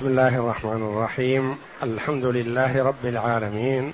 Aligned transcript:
بسم 0.00 0.08
الله 0.08 0.36
الرحمن 0.36 0.82
الرحيم. 0.82 1.56
الحمد 1.82 2.24
لله 2.24 2.82
رب 2.84 3.04
العالمين. 3.04 3.92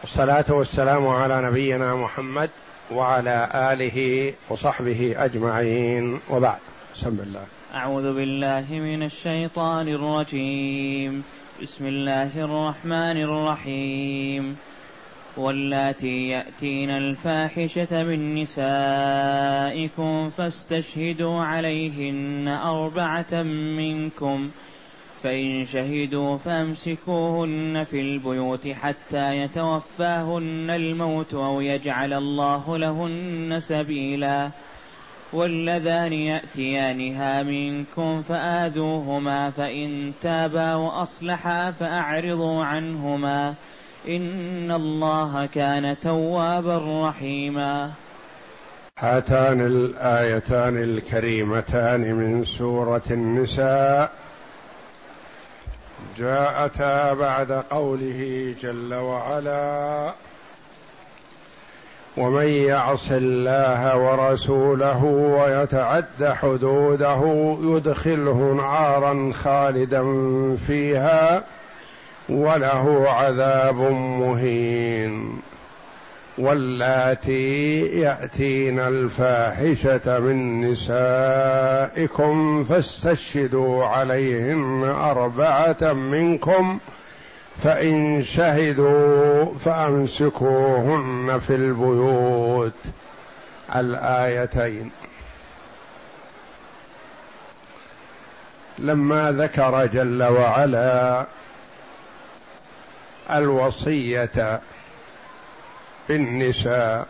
والصلاة 0.00 0.44
والسلام 0.48 1.08
على 1.08 1.42
نبينا 1.42 1.94
محمد 1.94 2.50
وعلى 2.92 3.48
آله 3.54 4.32
وصحبه 4.50 5.14
أجمعين. 5.18 6.20
وبعد. 6.30 6.58
بسم 6.94 7.08
الله. 7.08 7.44
أعوذ 7.74 8.14
بالله 8.14 8.66
من 8.70 9.02
الشيطان 9.02 9.88
الرجيم. 9.88 11.22
بسم 11.62 11.86
الله 11.86 12.44
الرحمن 12.44 13.22
الرحيم. 13.22 14.56
واللاتي 15.36 16.28
يأتين 16.28 16.90
الفاحشة 16.90 18.02
من 18.02 18.42
نسائكم 18.42 20.28
فاستشهدوا 20.28 21.40
عليهن 21.40 22.48
أربعة 22.48 23.42
منكم 23.78 24.50
فإن 25.24 25.64
شهدوا 25.64 26.36
فأمسكوهن 26.36 27.84
في 27.84 28.00
البيوت 28.00 28.68
حتى 28.68 29.36
يتوفاهن 29.36 30.70
الموت 30.70 31.34
أو 31.34 31.60
يجعل 31.60 32.12
الله 32.12 32.78
لهن 32.78 33.60
سبيلا 33.60 34.50
واللذان 35.32 36.12
يأتيانها 36.12 37.42
منكم 37.42 38.22
فآذوهما 38.22 39.50
فإن 39.50 40.12
تابا 40.22 40.74
وأصلحا 40.74 41.70
فأعرضوا 41.70 42.64
عنهما 42.64 43.54
إن 44.08 44.70
الله 44.70 45.46
كان 45.46 45.96
توابا 45.98 47.08
رحيما. 47.08 47.90
هاتان 48.98 49.60
الآيتان 49.60 50.82
الكريمتان 50.82 52.14
من 52.14 52.44
سورة 52.44 53.02
النساء 53.10 54.24
جاءتا 56.18 57.14
بعد 57.14 57.52
قوله 57.52 58.54
جل 58.60 58.94
وعلا 58.94 60.12
ومن 62.16 62.48
يعص 62.48 63.10
الله 63.10 63.96
ورسوله 63.98 65.04
ويتعد 65.04 66.24
حدوده 66.24 67.20
يدخله 67.62 68.54
نارا 68.56 69.32
خالدا 69.32 70.04
فيها 70.66 71.44
وله 72.28 73.10
عذاب 73.10 73.80
مهين. 74.20 75.40
واللاتي 76.38 77.80
يأتين 78.00 78.80
الفاحشة 78.80 80.18
من 80.18 80.60
نسائكم 80.70 82.64
فاستشهدوا 82.64 83.84
عليهن 83.84 84.84
أربعة 84.84 85.92
منكم 85.92 86.78
فإن 87.62 88.22
شهدوا 88.22 89.54
فأمسكوهن 89.64 91.38
في 91.38 91.54
البيوت. 91.54 92.72
الآيتين. 93.76 94.90
لما 98.78 99.32
ذكر 99.32 99.86
جل 99.86 100.22
وعلا 100.22 101.26
الوصية 103.30 104.60
بالنساء 106.08 107.06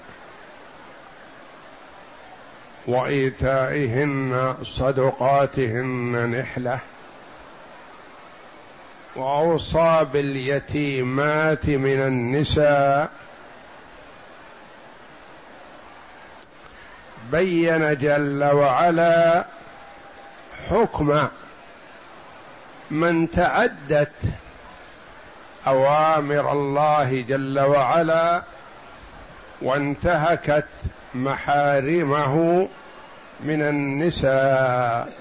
وإيتائهن 2.87 4.55
صدقاتهن 4.63 6.31
نحلة 6.39 6.81
وأوصى 9.17 10.07
باليتيمات 10.13 11.67
من 11.67 12.01
النساء 12.01 13.11
بين 17.33 17.99
جل 17.99 18.45
وعلا 18.45 19.45
حكم 20.71 21.29
من 22.91 23.31
تعدت 23.31 24.13
أوامر 25.67 26.53
الله 26.53 27.25
جل 27.29 27.61
وعلا 27.61 28.43
وانتهكت 29.65 30.67
محارمه 31.15 32.69
من 33.41 33.63
النساء. 33.63 35.13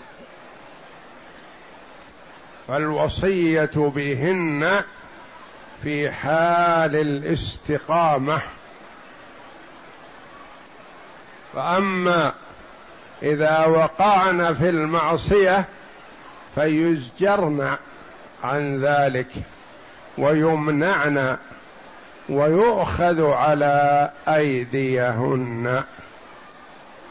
فالوصية 2.68 3.72
بهن 3.76 4.84
في 5.84 6.12
حال 6.12 6.96
الاستقامة. 6.96 8.42
فأما 11.54 12.34
إذا 13.24 13.66
وقعن 13.66 14.54
في 14.54 14.70
المعصية 14.70 15.66
فيزجرن 16.56 17.78
عن 18.44 18.82
ذلك 18.86 19.28
ويمنعن 20.18 21.38
ويؤخذ 22.30 23.26
على 23.26 24.12
أيديهن 24.28 25.84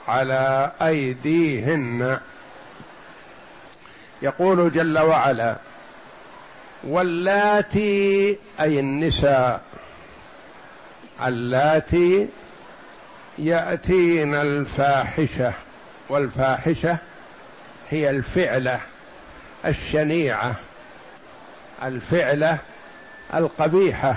على 0.08 0.72
أيديهن. 0.82 2.18
يقول 4.22 4.72
جل 4.72 4.98
وعلا 4.98 5.56
واللاتي 6.84 8.38
أي 8.60 8.80
النساء 8.80 9.62
اللاتي 11.24 12.28
يأتين 13.38 14.34
الفاحشة 14.34 15.52
والفاحشة 16.08 16.98
هي 17.90 18.10
الفعلة 18.10 18.80
الشنيعة 19.66 20.54
الفعلة 21.82 22.58
القبيحة. 23.34 24.16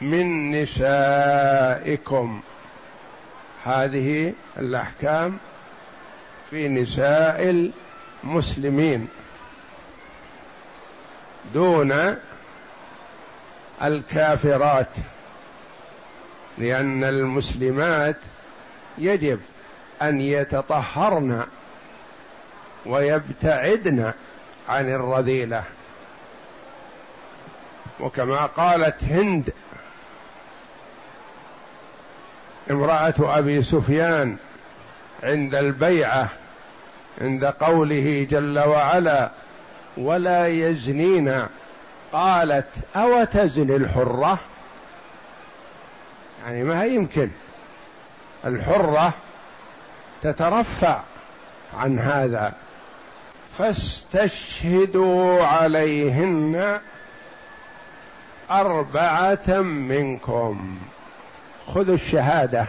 من 0.00 0.50
نسائكم. 0.62 2.40
هذه 3.64 4.32
الأحكام 4.58 5.38
في 6.50 6.68
نساء 6.68 7.70
المسلمين. 8.24 9.08
دون 11.54 12.16
الكافرات. 13.82 14.96
لأن 16.58 17.04
المسلمات 17.04 18.16
يجب 18.98 19.40
أن 20.02 20.20
يتطهرن 20.20 21.46
ويبتعدن 22.86 24.12
عن 24.68 24.88
الرذيلة. 24.88 25.64
وكما 28.00 28.46
قالت 28.46 29.04
هند 29.04 29.52
امرأة 32.70 33.38
أبي 33.38 33.62
سفيان 33.62 34.36
عند 35.22 35.54
البيعة 35.54 36.28
عند 37.20 37.44
قوله 37.44 38.26
جل 38.30 38.58
وعلا 38.58 39.30
ولا 39.96 40.46
يزنين 40.46 41.46
قالت 42.12 42.68
أو 42.96 43.24
تزني 43.24 43.76
الحرة؟ 43.76 44.38
يعني 46.44 46.64
ما 46.64 46.84
يمكن. 46.84 47.30
الحرة 48.44 49.12
تترفع 50.22 51.00
عن 51.78 51.98
هذا. 51.98 52.52
فاستشهدوا 53.58 55.44
عليهن 55.44 56.80
أربعة 58.50 59.60
منكم 59.60 60.78
خذوا 61.74 61.94
الشهادة. 61.94 62.66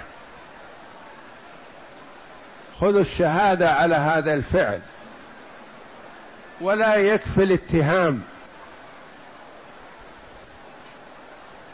خذوا 2.80 3.02
الشهادة 3.02 3.72
على 3.72 3.96
هذا 3.96 4.34
الفعل. 4.34 4.80
ولا 6.62 6.96
يكفي 6.96 7.44
الاتهام. 7.44 8.22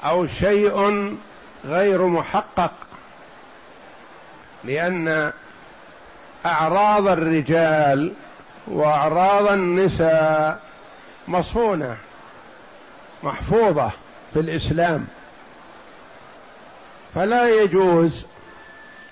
أو 0.03 0.27
شيء 0.27 1.18
غير 1.65 2.07
محقق. 2.07 2.71
لأن 4.63 5.31
أعراض 6.45 7.07
الرجال 7.07 8.13
وأعراض 8.68 9.47
النساء 9.47 10.59
مصونه 11.27 11.97
محفوظة 13.23 13.91
في 14.33 14.39
الإسلام. 14.39 15.07
فلا 17.17 17.61
يجوز 17.61 18.25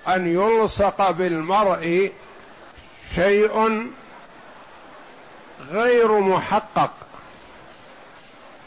أن 0.07 0.27
يلصق 0.27 1.11
بالمرء 1.11 2.11
شيء 3.15 3.87
غير 5.71 6.19
محقق. 6.19 6.91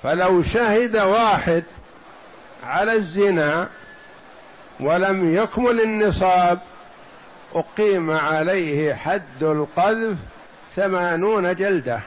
فلو 0.02 0.42
شهد 0.42 0.96
واحد 0.96 1.64
على 2.64 2.92
الزنا 2.92 3.68
ولم 4.80 5.34
يكمل 5.34 5.80
النصاب 5.80 6.60
أقيم 7.54 8.10
عليه 8.10 8.94
حد 8.94 9.42
القذف 9.42 10.18
ثمانون 10.76 11.54
جلدة. 11.54 12.00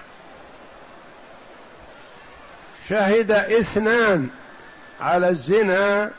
شهد 2.89 3.31
اثنان 3.31 4.29
على 5.01 5.29
الزنا 5.29 6.11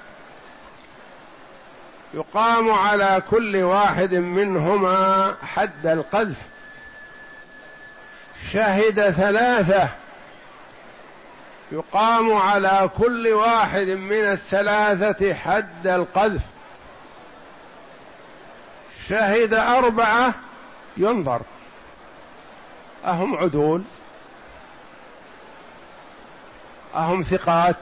يقام 2.14 2.70
على 2.70 3.22
كل 3.30 3.56
واحد 3.56 4.14
منهما 4.14 5.36
حد 5.42 5.86
القذف. 5.86 6.38
شهد 8.52 9.10
ثلاثة. 9.10 9.88
يقام 11.72 12.32
على 12.32 12.90
كل 12.98 13.28
واحد 13.28 13.86
من 13.86 14.24
الثلاثة 14.32 15.34
حد 15.34 15.86
القذف. 15.86 16.42
شهد 19.08 19.54
أربعة 19.54 20.34
ينظر. 20.96 21.42
أهم 23.04 23.36
عدول. 23.36 23.82
أهم 26.94 27.22
ثقات. 27.22 27.76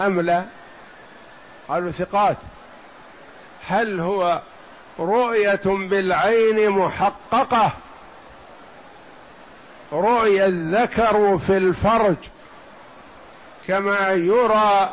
أم 0.00 0.20
لا؟ 0.20 0.44
قالوا 1.68 1.90
ثقات. 1.90 2.36
هل 3.66 4.00
هو 4.00 4.40
رؤية 4.98 5.60
بالعين 5.64 6.70
محققة؟ 6.70 7.72
رؤيا 9.92 10.46
الذكر 10.46 11.38
في 11.38 11.56
الفرج 11.56 12.16
كما 13.66 14.10
يرى 14.10 14.90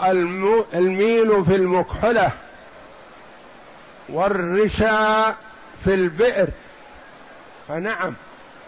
الميل 0.73 1.45
في 1.45 1.55
المكحله 1.55 2.31
والرشا 4.09 5.35
في 5.83 5.93
البئر. 5.93 6.47
فنعم 7.67 8.13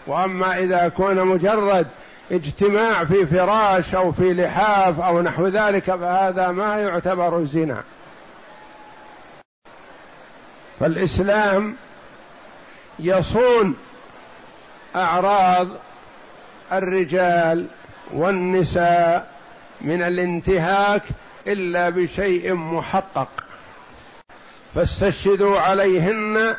وأما 0.06 0.58
إذا 0.58 0.88
كان 0.88 1.26
مجرد 1.26 1.86
اجتماع 2.32 3.04
في 3.04 3.26
فراش 3.26 3.94
أو 3.94 4.12
في 4.12 4.34
لحاف 4.34 5.00
أو 5.00 5.22
نحو 5.22 5.46
ذلك 5.46 5.82
فهذا 5.82 6.48
ما 6.48 6.76
يعتبر 6.76 7.44
زنا 7.44 7.82
فالإسلام 10.80 11.76
يصون 12.98 13.76
أعراض 14.96 15.68
الرجال 16.72 17.66
والنساء 18.12 19.30
من 19.80 20.02
الانتهاك 20.02 21.02
إلا 21.46 21.90
بشيء 21.90 22.54
محقق. 22.54 23.28
فاستشهدوا 24.74 25.58
عليهن 25.60 26.56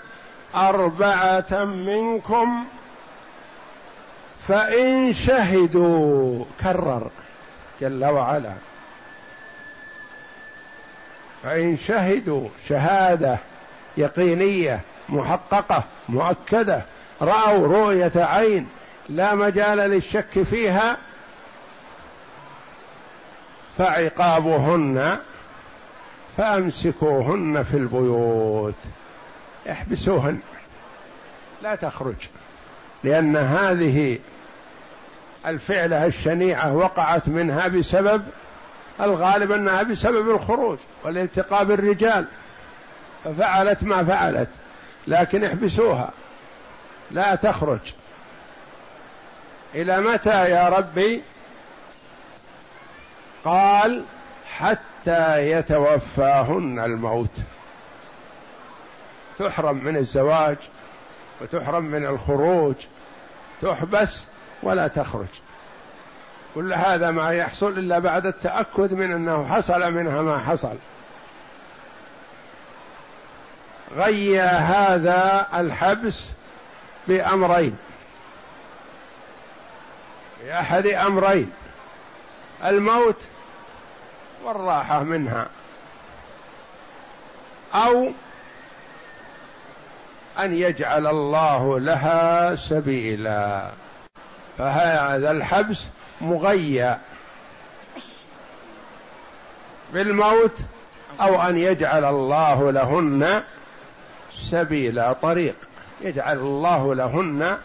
أربعة 0.56 1.66
منكم 1.66 2.66
فإن 4.48 5.14
شهدوا 5.14 6.46
كرر 6.62 7.12
جل 7.82 8.06
وعلا. 8.06 8.54
فإن 11.44 11.78
شهدوا 11.78 12.50
شهادة 12.68 13.38
يقينية 13.98 14.82
محققة 15.10 15.84
مؤكدة. 16.10 16.82
رأوا 17.22 17.68
رؤية 17.68 18.12
عين. 18.16 18.68
لا 19.10 19.36
مجال 19.36 19.78
للشك 19.78 20.44
فيها. 20.44 20.98
فعقابهن 23.78 25.18
فأمسكوهن 26.38 27.64
في 27.64 27.78
البيوت. 27.78 28.76
احبسوهن. 29.72 30.40
لا 31.62 31.76
تخرج. 31.76 32.16
لأن 33.04 33.38
هذه 33.38 34.20
الفعلة 35.46 36.06
الشنيعة 36.06 36.76
وقعت 36.76 37.28
منها 37.28 37.68
بسبب 37.68 38.24
الغالب 39.02 39.52
أنها 39.52 39.84
بسبب 39.84 40.30
الخروج 40.30 40.78
والالتقاء 41.04 41.64
بالرجال. 41.64 42.26
ففعلت 43.28 43.84
ما 43.84 44.04
فعلت. 44.04 44.50
لكن 45.08 45.44
احبسوها. 45.44 46.10
لا 47.12 47.36
تخرج. 47.36 47.94
إلى 49.76 50.02
متى 50.02 50.50
يا 50.50 50.70
ربي؟ 50.70 51.24
قال 53.46 54.04
حتى 54.58 55.52
يتوفاهن 55.52 56.80
الموت. 56.80 57.38
تحرم 59.40 59.84
من 59.84 59.98
الزواج 59.98 60.58
وتحرم 61.42 61.84
من 61.84 62.06
الخروج. 62.06 62.76
تحبس 63.62 64.28
ولا 64.64 64.88
تخرج. 64.88 65.28
كل 66.56 66.74
هذا 66.74 67.12
ما 67.12 67.32
يحصل 67.32 67.68
إلا 67.68 68.00
بعد 68.00 68.26
التأكد 68.26 68.94
من 68.94 69.12
أنه 69.12 69.46
حصل 69.48 69.92
منها 69.92 70.22
ما 70.22 70.40
حصل. 70.40 70.76
غي 73.96 74.40
هذا 74.40 75.48
الحبس 75.54 76.26
بأمرين. 77.08 77.78
بأحد 80.44 80.88
أمرين. 80.88 81.52
الموت 82.66 83.22
والراحة 84.44 85.04
منها. 85.04 85.48
أو 87.74 88.12
أن 90.40 90.54
يجعل 90.54 91.08
الله 91.08 91.80
لها 91.80 92.56
سبيلا. 92.56 93.72
فهذا 94.58 95.32
الحبس 95.32 95.88
مغيى 96.22 96.98
بالموت 99.94 100.58
أو 101.22 101.42
أن 101.42 101.58
يجعل 101.58 102.06
الله 102.06 102.72
لهن 102.72 103.44
سبيلا 104.38 105.14
طريق. 105.14 105.56
يجعل 106.02 106.38
الله 106.38 106.96
لهن 106.96 107.58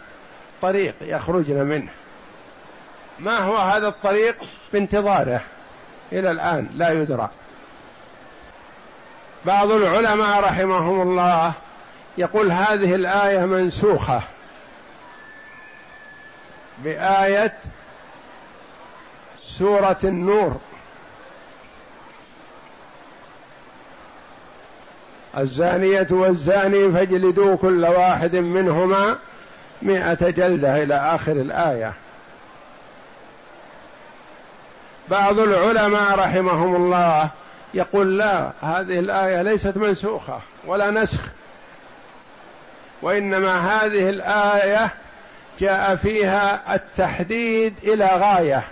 طريق 0.61 0.95
يخرجن 1.01 1.65
منه. 1.65 1.91
ما 3.19 3.37
هو 3.37 3.57
هذا 3.57 3.87
الطريق؟ 3.87 4.35
بانتظاره. 4.73 5.41
إلى 6.11 6.31
الآن 6.31 6.69
لا 6.73 6.91
يدرى. 6.91 7.29
بعض 9.45 9.71
العلماء 9.71 10.39
رحمهم 10.39 11.01
الله 11.01 11.53
يقول 12.17 12.51
هذه 12.51 12.95
الآية 12.95 13.39
منسوخة. 13.45 14.21
بآية 16.77 17.57
سورة 19.39 19.99
النور. 20.03 20.59
الزانية 25.37 26.07
والزاني 26.11 26.91
فاجلدوا 26.91 27.55
كل 27.55 27.85
واحد 27.85 28.35
منهما 28.35 29.17
مئة 29.81 30.29
جلدة 30.29 30.83
إلى 30.83 30.95
آخر 30.95 31.31
الآية. 31.31 31.93
بعض 35.09 35.39
العلماء 35.39 36.15
رحمهم 36.15 36.75
الله 36.75 37.29
يقول 37.73 38.17
لا 38.17 38.51
هذه 38.61 38.99
الآية 38.99 39.41
ليست 39.41 39.77
منسوخة 39.77 40.39
ولا 40.65 40.91
نسخ 40.91 41.21
وإنما 43.01 43.57
هذه 43.57 44.09
الآية 44.09 44.93
جاء 45.59 45.95
فيها 45.95 46.75
التحديد 46.75 47.73
إلى 47.83 48.05
غاية 48.05 48.63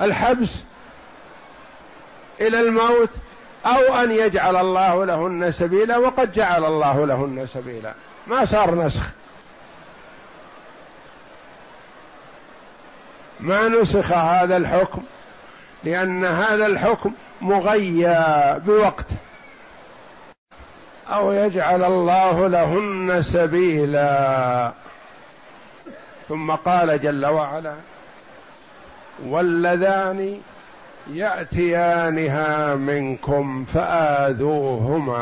الحبس 0.00 0.54
إلى 2.40 2.60
الموت 2.60 3.10
أو 3.66 3.94
أن 3.94 4.10
يجعل 4.12 4.56
الله 4.56 5.04
لهن 5.04 5.50
سبيلا 5.50 5.96
وقد 5.96 6.32
جعل 6.32 6.64
الله 6.64 7.06
لهن 7.06 7.46
سبيلا. 7.46 7.94
ما 8.26 8.44
صار 8.44 8.74
نسخ. 8.74 9.10
ما 13.40 13.68
نسخ 13.68 14.12
هذا 14.12 14.56
الحكم 14.56 15.02
لأن 15.84 16.24
هذا 16.24 16.66
الحكم 16.66 17.12
مغيى 17.40 18.56
بوقت. 18.66 19.06
أو 21.08 21.32
يجعل 21.32 21.84
الله 21.84 22.48
لهن 22.48 23.22
سبيلا. 23.22 24.72
ثم 26.28 26.50
قال 26.50 27.00
جل 27.00 27.26
وعلا 27.26 27.74
واللذان 29.26 30.40
يأتيانها 31.12 32.74
منكم 32.74 33.64
فآذوهما. 33.64 35.20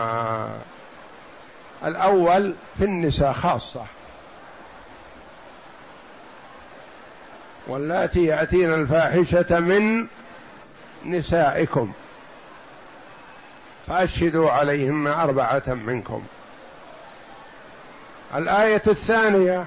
الأول 1.84 2.54
في 2.78 2.84
النساء 2.84 3.32
خاصة. 3.32 3.84
واللاتي 7.66 8.24
يأتين 8.24 8.74
الفاحشة 8.74 9.60
من 9.60 10.06
نسائكم. 11.06 11.92
فأشهدوا 13.86 14.50
عليهن 14.50 15.06
أربعة 15.06 15.62
منكم. 15.66 16.22
الآية 18.34 18.82
الثانية. 18.86 19.66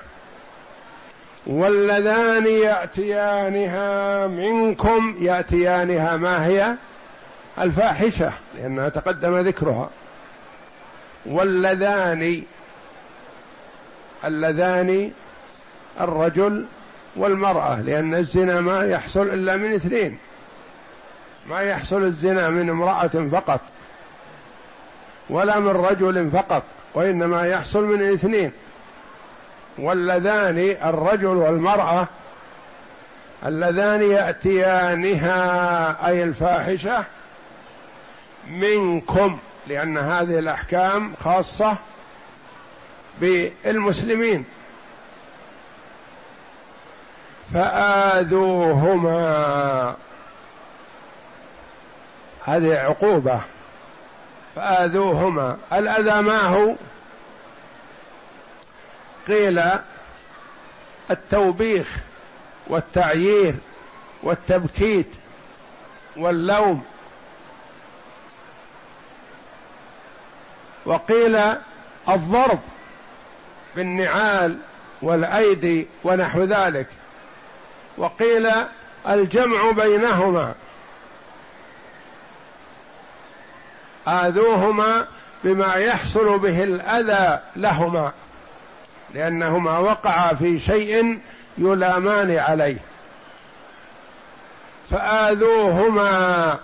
واللذان 1.47 2.47
يأتيانها 2.47 4.27
منكم 4.27 5.15
يأتيانها 5.19 6.17
ما 6.17 6.45
هي؟ 6.45 6.75
الفاحشة 7.59 8.31
لأنها 8.57 8.89
تقدم 8.89 9.37
ذكرها. 9.37 9.89
واللذان 11.25 12.43
اللذان 14.25 15.11
الرجل 16.01 16.65
والمرأة 17.15 17.81
لأن 17.81 18.15
الزنا 18.15 18.61
ما 18.61 18.85
يحصل 18.85 19.29
إلا 19.29 19.57
من 19.57 19.73
اثنين. 19.73 20.17
ما 21.49 21.61
يحصل 21.61 22.03
الزنا 22.03 22.49
من 22.49 22.69
امرأة 22.69 23.27
فقط 23.31 23.61
ولا 25.29 25.59
من 25.59 25.69
رجل 25.69 26.29
فقط 26.29 26.63
وإنما 26.93 27.47
يحصل 27.47 27.83
من 27.83 28.13
اثنين. 28.13 28.51
واللذان 29.77 30.77
الرجل 30.83 31.27
والمرأة 31.27 32.07
اللذان 33.45 34.11
يأتيانها 34.11 36.07
أي 36.07 36.23
الفاحشة 36.23 37.03
منكم 38.47 39.39
لأن 39.67 39.97
هذه 39.97 40.39
الأحكام 40.39 41.13
خاصة 41.15 41.77
بالمسلمين. 43.21 44.45
فآذوهما. 47.53 49.15
هذه 52.45 52.73
عقوبة. 52.77 53.39
فآذوهما. 54.55 55.57
الأذى 55.73 56.21
ما 56.21 56.41
هو؟ 56.41 56.75
قيل 59.27 59.61
التوبيخ 61.11 61.97
والتعيير 62.67 63.55
والتبكيت 64.23 65.07
واللوم. 66.17 66.83
وقيل 70.85 71.39
الضرب 72.09 72.59
بالنعال 73.75 74.57
والأيدي 75.01 75.87
ونحو 76.03 76.43
ذلك. 76.43 76.87
وقيل 77.97 78.51
الجمع 79.07 79.71
بينهما. 79.71 80.55
آذوهما 84.07 85.07
بما 85.43 85.73
يحصل 85.75 86.39
به 86.39 86.63
الأذى 86.63 87.39
لهما. 87.55 88.11
لأنهما 89.13 89.77
وقعا 89.77 90.33
في 90.33 90.59
شيء 90.59 91.19
يلامان 91.57 92.37
عليه. 92.37 92.77
فآذوهما 94.89 96.59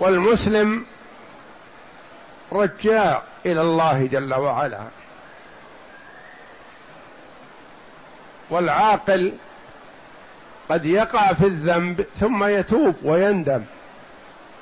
والمسلم 0.00 0.86
رجاء 2.52 3.22
إلى 3.46 3.60
الله 3.60 4.06
جل 4.06 4.34
وعلا. 4.34 4.80
والعاقل 8.50 9.32
قد 10.68 10.84
يقع 10.84 11.32
في 11.32 11.44
الذنب 11.46 12.06
ثم 12.20 12.44
يتوب 12.44 12.94
ويندم. 13.02 13.64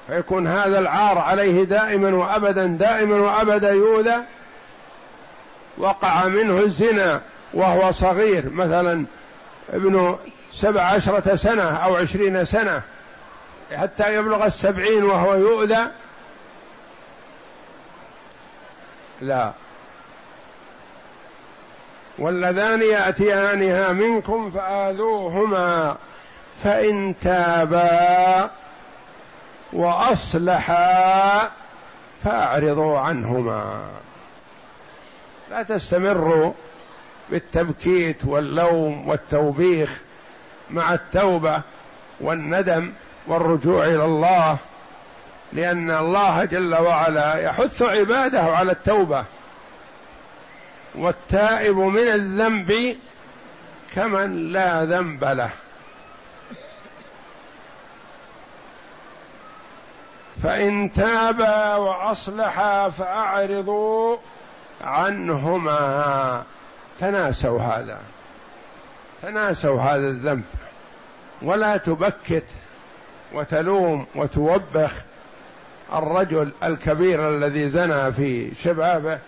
فيكون 0.06 0.46
هذا 0.46 0.78
العار 0.78 1.18
عليه 1.18 1.64
دائما 1.64 2.16
وأبدا 2.16 2.66
دائما 2.66 3.16
وأبدا 3.16 3.70
يؤذى. 3.72 4.16
وقع 5.78 6.28
منه 6.28 6.58
الزنا 6.58 7.20
وهو 7.54 7.90
صغير 7.90 8.50
مثلا 8.50 9.04
ابن 9.72 10.18
سبع 10.52 10.82
عشرة 10.82 11.34
سنة 11.34 11.76
أو 11.76 11.96
عشرين 11.96 12.44
سنة 12.44 12.82
حتى 13.76 14.14
يبلغ 14.14 14.46
السبعين 14.46 15.04
وهو 15.04 15.34
يؤذى. 15.34 15.86
لا. 19.20 19.52
واللذان 22.18 22.82
يأتيانها 22.82 23.92
منكم 23.92 24.50
فآذوهما 24.50 25.96
فإن 26.64 27.14
تابا. 27.22 28.50
واصلحا 29.72 31.50
فأعرضوا 32.24 32.98
عنهما. 32.98 33.88
لا 35.50 35.62
تستمروا 35.62 36.52
بالتبكيت 37.30 38.24
واللوم 38.24 39.08
والتوبيخ 39.08 40.00
مع 40.70 40.94
التوبة 40.94 41.62
والندم 42.20 42.92
والرجوع 43.26 43.84
إلى 43.84 44.04
الله 44.04 44.58
لأن 45.52 45.90
الله 45.90 46.44
جل 46.44 46.74
وعلا 46.74 47.34
يحث 47.34 47.82
عباده 47.82 48.42
على 48.42 48.72
التوبة. 48.72 49.24
والتائب 50.94 51.76
من 51.76 52.08
الذنب 52.08 52.96
كمن 53.94 54.52
لا 54.52 54.84
ذنب 54.84 55.24
له. 55.24 55.50
فإن 60.46 60.92
تابا 60.92 61.74
وأصلحا 61.74 62.88
فأعرضوا 62.88 64.16
عنهما. 64.80 66.42
تناسوا 67.00 67.60
هذا. 67.60 67.98
تناسوا 69.22 69.80
هذا 69.80 70.08
الذنب. 70.08 70.44
ولا 71.42 71.76
تبكت 71.76 72.44
وتلوم 73.32 74.06
وتوبخ 74.14 74.92
الرجل 75.92 76.52
الكبير 76.62 77.28
الذي 77.28 77.68
زنى 77.68 78.12
في 78.12 78.54
شبابه 78.54 79.18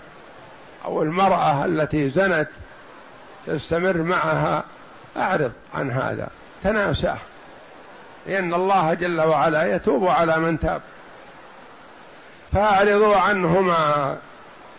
أو 0.84 1.02
المرأة 1.02 1.64
التي 1.64 2.08
زنت 2.08 2.48
تستمر 3.46 3.96
معها. 3.96 4.64
أعرض 5.16 5.52
عن 5.74 5.90
هذا. 5.90 6.28
تناساه 6.62 7.18
لأن 8.26 8.54
الله 8.54 8.94
جل 8.94 9.20
وعلا 9.20 9.74
يتوب 9.74 10.06
على 10.06 10.36
من 10.36 10.58
تاب. 10.58 10.80
فاعرضوا 12.52 13.16
عنهما. 13.16 14.16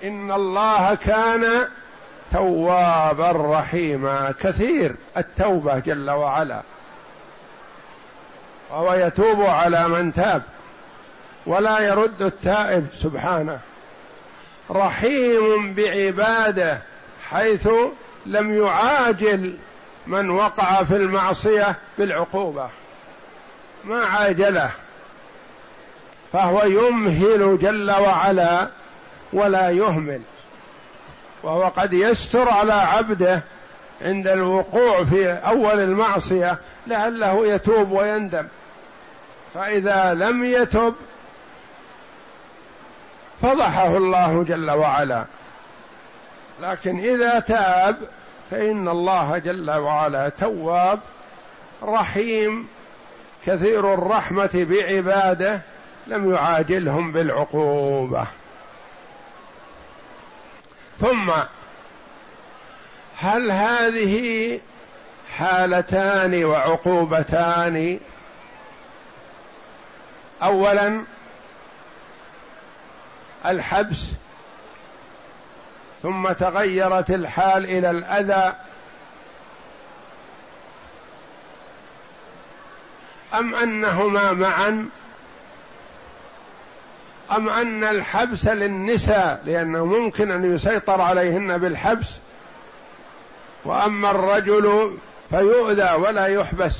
إن 0.03 0.31
الله 0.31 0.95
كان 0.95 1.67
توابا 2.31 3.31
رحيما. 3.31 4.33
كثير 4.39 4.95
التوبة 5.17 5.79
جل 5.79 6.09
وعلا. 6.09 6.61
وهو 8.69 8.93
يتوب 8.93 9.41
على 9.41 9.87
من 9.87 10.13
تاب. 10.13 10.43
ولا 11.45 11.79
يرد 11.79 12.21
التائب 12.21 12.87
سبحانه. 12.93 13.59
رحيم 14.71 15.73
بعباده 15.73 16.81
حيث 17.29 17.69
لم 18.25 18.65
يعاجل 18.65 19.57
من 20.07 20.29
وقع 20.29 20.83
في 20.83 20.95
المعصية 20.95 21.75
بالعقوبة. 21.97 22.69
ما 23.83 24.05
عاجله. 24.05 24.71
فهو 26.33 26.63
يمهل 26.63 27.57
جل 27.61 27.91
وعلا 27.91 28.69
ولا 29.33 29.69
يهمل 29.69 30.21
وهو 31.43 31.63
قد 31.67 31.93
يستر 31.93 32.49
على 32.49 32.73
عبده 32.73 33.43
عند 34.01 34.27
الوقوع 34.27 35.03
في 35.03 35.31
أول 35.31 35.79
المعصية 35.79 36.57
لعله 36.87 37.47
يتوب 37.47 37.91
ويندم. 37.91 38.47
فإذا 39.53 40.13
لم 40.13 40.45
يتب 40.45 40.93
فضحه 43.41 43.97
الله 43.97 44.43
جل 44.43 44.71
وعلا. 44.71 45.25
لكن 46.61 46.99
إذا 46.99 47.39
تاب 47.39 47.97
فإن 48.51 48.87
الله 48.87 49.37
جل 49.37 49.71
وعلا 49.71 50.29
تواب 50.29 50.99
رحيم 51.83 52.67
كثير 53.45 53.93
الرحمة 53.93 54.49
بعباده 54.69 55.61
لم 56.09 56.33
يعاجلهم 56.33 57.11
بالعقوبة. 57.11 58.27
ثم 60.99 61.31
هل 63.17 63.51
هذه 63.51 64.59
حالتان 65.37 66.45
وعقوبتان؟ 66.45 67.99
اولا 70.43 71.01
الحبس 73.45 74.05
ثم 76.01 76.31
تغيرت 76.31 77.09
الحال 77.09 77.65
إلى 77.65 77.89
الأذى. 77.91 78.55
أم 83.33 83.55
أنهما 83.55 84.31
معا؟ 84.31 84.89
أم 87.31 87.49
أن 87.49 87.83
الحبس 87.83 88.47
للنساء 88.47 89.41
لأنه 89.45 89.85
ممكن 89.85 90.31
أن 90.31 90.55
يسيطر 90.55 91.01
عليهن 91.01 91.57
بالحبس؟ 91.57 92.17
وأما 93.65 94.11
الرجل 94.11 94.97
فيؤذى 95.29 95.91
ولا 95.91 96.25
يحبس. 96.25 96.79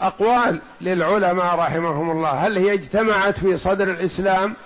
أقوال 0.00 0.60
للعلماء 0.80 1.54
رحمهم 1.54 2.10
الله. 2.10 2.30
هل 2.30 2.58
هي 2.58 2.72
اجتمعت 2.72 3.38
في 3.38 3.56
صدر 3.56 3.90
الإسلام 3.90 4.56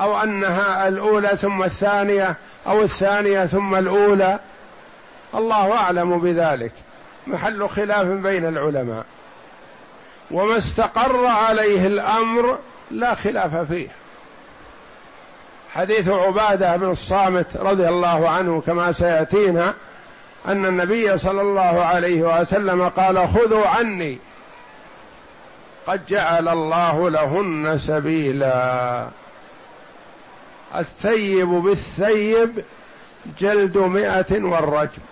أو 0.00 0.22
أنها 0.22 0.88
الأولى 0.88 1.28
ثم 1.28 1.62
الثانية 1.62 2.36
أو 2.66 2.82
الثانية 2.82 3.46
ثم 3.46 3.74
الأولى؟ 3.74 4.40
الله 5.34 5.76
أعلم 5.76 6.18
بذلك. 6.18 6.72
محل 7.26 7.68
خلاف 7.68 8.06
بين 8.06 8.48
العلماء. 8.48 9.04
وما 10.30 10.56
استقر 10.58 11.26
عليه 11.26 11.86
الأمر 11.86 12.58
لا 12.90 13.14
خلاف 13.14 13.56
فيه. 13.56 13.88
حديث 15.74 16.08
عبادة 16.08 16.76
بن 16.76 16.90
الصامت 16.90 17.56
رضي 17.56 17.88
الله 17.88 18.28
عنه 18.28 18.60
كما 18.60 18.92
سيأتينا 18.92 19.74
أن 20.46 20.66
النبي 20.66 21.18
صلى 21.18 21.40
الله 21.40 21.84
عليه 21.84 22.40
وسلم 22.40 22.88
قال 22.88 23.28
خذوا 23.28 23.66
عني. 23.66 24.18
قد 25.86 26.06
جعل 26.06 26.48
الله 26.48 27.10
لهن 27.10 27.78
سبيلا. 27.78 29.08
الثيب 30.76 31.48
بالثيب 31.48 32.64
جلد 33.38 33.78
مئة 33.78 34.42
والرجم. 34.44 35.02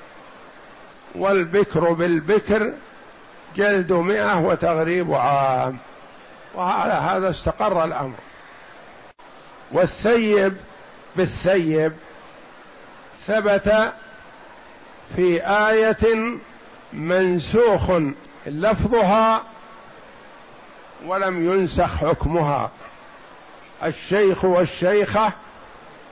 والبكر 1.15 1.93
بالبكر 1.93 2.73
جلد 3.57 3.93
مئة 3.93 4.39
وتغريب 4.39 5.15
عام. 5.15 5.79
وعلى 6.55 6.93
هذا 6.93 7.31
استقر 7.31 7.85
الأمر. 7.85 8.15
والثيب 9.73 10.57
بالثيب 11.17 11.93
ثبت 13.27 13.93
في 15.17 15.47
آية 15.47 16.37
منسوخ 16.93 17.93
لفظها 18.47 19.43
ولم 21.07 21.53
ينسخ 21.53 21.97
حكمها. 21.97 22.71
الشيخ 23.85 24.45
والشيخة 24.45 25.33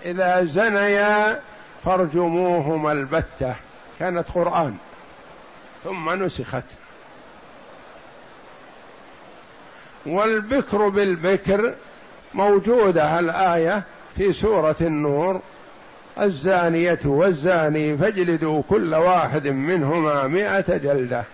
إذا 0.04 0.44
زنيا 0.44 1.40
فارجموهما 1.84 2.92
البتة. 2.92 3.54
كانت 3.98 4.30
قرآن. 4.30 4.76
ثم 5.84 6.10
نسخت. 6.24 6.64
والبكر 10.06 10.88
بالبكر 10.88 11.74
موجودة 12.34 13.18
الآية 13.18 13.82
في 14.16 14.32
سورة 14.32 14.76
النور. 14.80 15.40
الزانية 16.20 16.98
والزاني 17.04 17.96
فاجلدوا 17.96 18.62
كل 18.68 18.94
واحد 18.94 19.46
منهما 19.46 20.26
مائة 20.26 20.76
جلدة. 20.76 21.24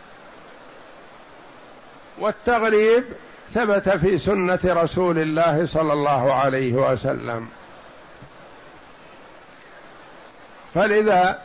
والتغريب 2.18 3.04
ثبت 3.54 3.88
في 3.88 4.18
سنة 4.18 4.58
رسول 4.64 5.18
الله 5.18 5.66
صلى 5.66 5.92
الله 5.92 6.32
عليه 6.32 6.72
وسلم. 6.72 7.48
فلذا 10.74 11.40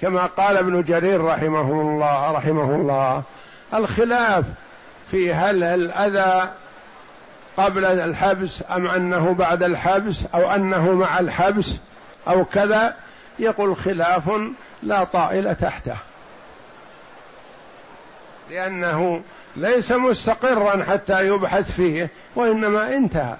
كما 0.00 0.26
قال 0.26 0.56
ابن 0.56 0.82
جرير 0.82 1.24
رحمه 1.24 1.72
الله 1.72 2.32
رحمه 2.32 2.74
الله 2.74 3.22
الخلاف 3.74 4.44
في 5.10 5.34
هل 5.34 5.62
الأذى 5.62 6.50
قبل 7.56 7.84
الحبس 7.84 8.62
أم 8.70 8.86
أنه 8.86 9.34
بعد 9.34 9.62
الحبس 9.62 10.26
أو 10.34 10.50
أنه 10.50 10.92
مع 10.92 11.18
الحبس 11.18 11.80
أو 12.28 12.44
كذا 12.44 12.94
يقول 13.38 13.76
خلاف 13.76 14.30
لا 14.82 15.04
طائل 15.04 15.54
تحته. 15.54 15.96
لأنه 18.50 19.22
ليس 19.56 19.92
مستقرا 19.92 20.84
حتى 20.84 21.26
يبحث 21.26 21.72
فيه 21.72 22.10
وإنما 22.36 22.96
انتهى. 22.96 23.36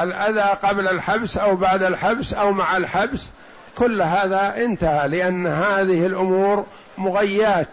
الأذى 0.00 0.40
قبل 0.40 0.88
الحبس 0.88 1.38
أو 1.38 1.56
بعد 1.56 1.82
الحبس 1.82 2.34
أو 2.34 2.52
مع 2.52 2.76
الحبس 2.76 3.30
كل 3.76 4.02
هذا 4.02 4.56
انتهى 4.56 5.08
لأن 5.08 5.46
هذه 5.46 6.06
الأمور 6.06 6.66
مغيات 6.98 7.68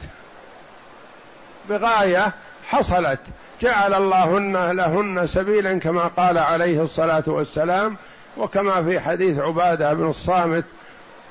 بغاية 1.69 2.33
حصلت. 2.67 3.19
جعل 3.61 3.93
اللهن 3.93 4.71
لهن 4.71 5.27
سبيلا 5.27 5.79
كما 5.79 6.07
قال 6.07 6.37
عليه 6.37 6.81
الصلاة 6.81 7.23
والسلام 7.27 7.97
وكما 8.37 8.83
في 8.83 8.99
حديث 8.99 9.39
عبادة 9.39 9.93
بن 9.93 10.07
الصامت 10.07 10.65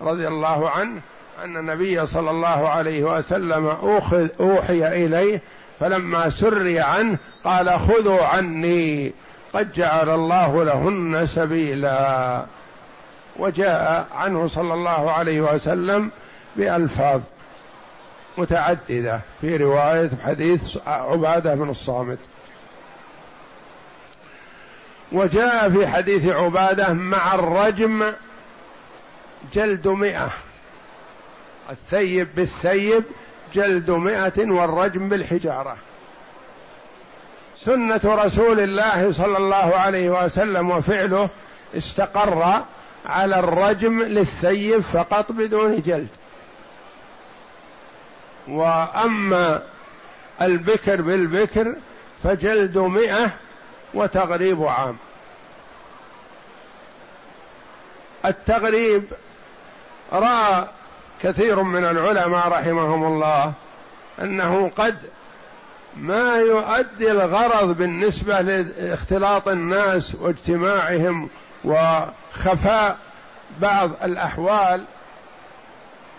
رضي 0.01 0.29
الله 0.29 0.71
عنه 0.71 1.01
أن 1.45 1.57
النبي 1.57 2.07
صلى 2.07 2.31
الله 2.31 2.69
عليه 2.69 3.05
وسلم 3.05 3.67
أوحي 4.41 5.05
إليه 5.05 5.41
فلما 5.81 6.29
سري 6.29 6.81
عنه 6.81 7.19
قال 7.45 7.79
خذوا 7.79 8.25
عني. 8.25 9.13
قد 9.55 9.73
جعل 9.73 10.09
الله 10.11 10.65
لهن 10.65 11.27
سبيلا. 11.27 12.45
وجاء 13.37 14.09
عنه 14.15 14.47
صلى 14.47 14.75
الله 14.75 15.11
عليه 15.11 15.41
وسلم 15.41 16.11
بألفاظ 16.57 17.21
متعددة 18.39 19.21
في 19.41 19.57
رواية 19.57 20.11
حديث 20.25 20.79
عبادة 20.87 21.55
بن 21.55 21.71
الصامت. 21.71 22.19
وجاء 25.13 25.71
في 25.71 25.87
حديث 25.87 26.29
عبادة 26.29 26.93
مع 26.93 27.35
الرجم 27.35 28.13
جلد 29.53 29.89
مئة. 29.89 30.31
الثيب 31.71 32.29
بالثيب 32.37 33.05
جلد 33.53 33.91
مئة 33.91 34.51
والرجم 34.51 35.09
بالحجارة. 35.09 35.77
سنة 37.65 38.01
رسول 38.05 38.61
الله 38.61 39.13
صلى 39.13 39.37
الله 39.37 39.77
عليه 39.77 40.25
وسلم 40.25 40.71
وفعله 40.71 41.29
استقر 41.77 42.63
على 43.07 43.39
الرجم 43.39 44.03
للثيب 44.03 44.81
فقط 44.81 45.33
بدون 45.33 45.81
جلد. 45.81 46.09
وأما 48.49 49.63
البكر 50.43 51.03
بالبكر 51.03 51.75
فجلد 52.23 52.79
مئة 52.79 53.31
وتغريب 53.95 54.63
عام. 54.63 54.97
التغريب 58.25 59.05
رأى 60.13 60.65
كثير 61.23 61.63
من 61.63 61.85
العلماء 61.85 62.49
رحمهم 62.49 63.05
الله 63.05 63.53
أنه 64.21 64.71
قد 64.77 64.99
ما 65.97 66.37
يؤدي 66.37 67.11
الغرض 67.11 67.77
بالنسبة 67.77 68.41
لاختلاط 68.41 69.49
الناس 69.49 70.15
واجتماعهم 70.15 71.29
وخفاء 71.65 72.99
بعض 73.61 73.91
الأحوال 74.03 74.85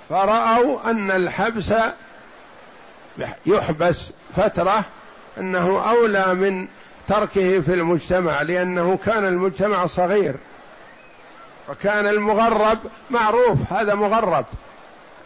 فرأوا 0.09 0.89
أن 0.91 1.11
الحبس 1.11 1.73
يحبس 3.45 4.11
فترة 4.35 4.85
أنه 5.37 5.89
أولى 5.89 6.33
من 6.33 6.67
تركه 7.07 7.61
في 7.61 7.73
المجتمع 7.73 8.41
لأنه 8.41 8.97
كان 8.97 9.25
المجتمع 9.25 9.85
صغير 9.85 10.35
وكان 11.69 12.07
المغرب 12.07 12.77
معروف 13.09 13.73
هذا 13.73 13.95
مغرب 13.95 14.45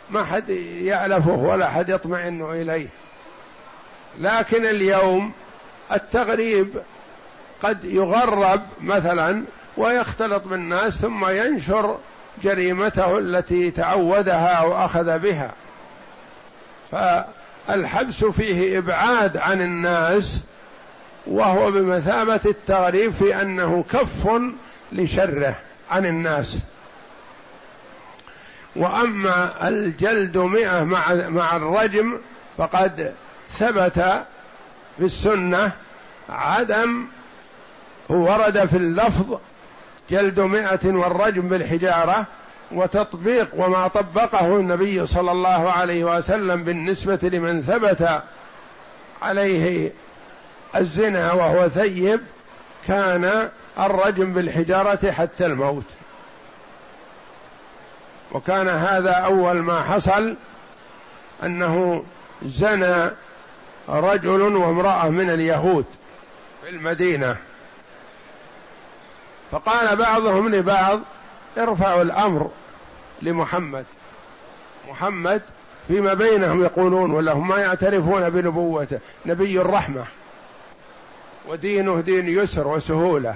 ما 0.09 0.23
حد 0.23 0.49
يألفه 0.49 1.31
ولا 1.31 1.69
حد 1.69 1.89
يطمئن 1.89 2.41
إليه. 2.41 2.87
لكن 4.19 4.65
اليوم 4.65 5.31
التغريب 5.91 6.81
قد 7.63 7.85
يغرب 7.85 8.61
مثلا 8.81 9.43
ويختلط 9.77 10.47
بالناس 10.47 10.93
ثم 10.93 11.29
ينشر 11.29 11.97
جريمته 12.43 13.17
التي 13.17 13.71
تعودها 13.71 14.61
وأخذ 14.61 15.19
بها. 15.19 15.51
فالحبس 16.91 18.25
فيه 18.25 18.77
إبعاد 18.77 19.37
عن 19.37 19.61
الناس 19.61 20.43
وهو 21.27 21.71
بمثابة 21.71 22.39
التغريب 22.45 23.11
في 23.11 23.41
أنه 23.41 23.83
كف 23.91 24.29
لشره 24.91 25.55
عن 25.91 26.05
الناس. 26.05 26.59
وأما 28.75 29.67
الجلد 29.67 30.37
مئة 30.37 30.83
مع 30.83 31.13
مع 31.13 31.55
الرجم 31.55 32.19
فقد 32.57 33.13
ثبت 33.51 33.99
في 34.97 35.05
السنة 35.05 35.71
عدم 36.29 37.05
ورد 38.09 38.65
في 38.65 38.77
اللفظ 38.77 39.37
جلد 40.09 40.39
مئة 40.39 40.87
والرجم 40.93 41.47
بالحجارة 41.47 42.25
وتطبيق 42.71 43.49
وما 43.53 43.87
طبقه 43.87 44.55
النبي 44.57 45.05
صلى 45.05 45.31
الله 45.31 45.71
عليه 45.71 46.17
وسلم 46.17 46.63
بالنسبة 46.63 47.19
لمن 47.23 47.61
ثبت 47.61 48.21
عليه 49.21 49.91
الزنا 50.75 51.33
وهو 51.33 51.69
ثيب 51.69 52.19
كان 52.87 53.49
الرجم 53.79 54.33
بالحجارة 54.33 55.11
حتى 55.11 55.45
الموت. 55.45 55.83
وكان 58.31 58.67
هذا 58.67 59.11
أول 59.11 59.55
ما 59.55 59.83
حصل 59.83 60.35
أنه 61.43 62.03
زنى 62.45 63.11
رجل 63.89 64.41
وامرأة 64.41 65.09
من 65.09 65.29
اليهود 65.29 65.85
في 66.63 66.69
المدينة. 66.69 67.37
فقال 69.51 69.95
بعضهم 69.95 70.49
لبعض 70.49 70.99
ارفعوا 71.57 72.01
الأمر 72.01 72.49
لمحمد. 73.21 73.85
محمد 74.89 75.41
فيما 75.87 76.13
بينهم 76.13 76.61
يقولون 76.61 77.11
ولا 77.11 77.31
هم 77.33 77.47
ما 77.47 77.57
يعترفون 77.57 78.29
بنبوته 78.29 78.99
نبي 79.25 79.61
الرحمة. 79.61 80.05
ودينه 81.47 82.01
دين 82.01 82.29
يسر 82.29 82.67
وسهولة. 82.67 83.35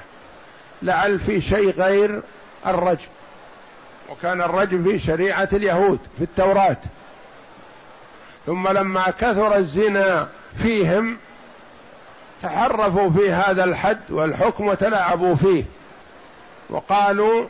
لعل 0.82 1.20
في 1.20 1.42
شيء 1.42 1.72
غير 1.72 2.22
الرجم. 2.66 3.08
وكان 4.10 4.42
الرجم 4.42 4.84
في 4.84 5.00
شريعة 5.00 5.50
اليهود 5.54 6.00
في 6.18 6.24
التوراة. 6.24 6.78
ثم 8.46 8.68
لما 8.68 9.10
كثر 9.10 9.58
الزنا 9.58 10.30
فيهم 10.58 11.18
تحرفوا 12.42 13.10
في 13.10 13.32
هذا 13.32 13.64
الحد 13.64 14.12
والحكم 14.12 14.68
وتلاعبوا 14.68 15.36
فيه 15.36 15.64
وقالوا 16.70 17.48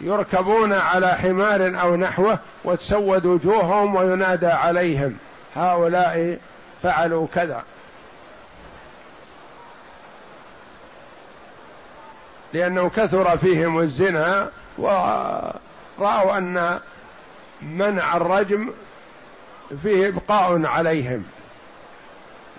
يركبون 0.00 0.72
على 0.72 1.08
حمار 1.08 1.80
أو 1.80 1.96
نحوه 1.96 2.38
وتسود 2.64 3.26
وجوههم 3.26 3.94
وينادى 3.94 4.46
عليهم 4.46 5.16
هؤلاء 5.56 6.38
فعلوا 6.82 7.26
كذا. 7.34 7.62
لأنه 12.52 12.88
كثر 12.88 13.36
فيهم 13.36 13.78
الزنا 13.78 14.50
ورأوا 14.78 16.38
أن 16.38 16.80
منع 17.62 18.16
الرجم 18.16 18.70
فيه 19.82 20.08
إبقاء 20.08 20.66
عليهم. 20.66 21.24